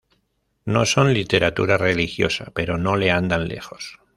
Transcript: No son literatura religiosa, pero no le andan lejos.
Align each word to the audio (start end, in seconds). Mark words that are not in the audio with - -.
No 0.65 0.87
son 0.87 1.13
literatura 1.13 1.77
religiosa, 1.77 2.51
pero 2.55 2.79
no 2.79 2.95
le 2.95 3.11
andan 3.11 3.47
lejos. 3.47 3.99